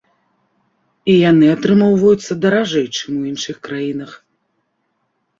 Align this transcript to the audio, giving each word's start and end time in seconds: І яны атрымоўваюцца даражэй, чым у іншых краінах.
І 1.11 1.17
яны 1.31 1.49
атрымоўваюцца 1.55 2.37
даражэй, 2.45 2.87
чым 2.97 3.11
у 3.19 3.27
іншых 3.33 3.55
краінах. 3.69 4.11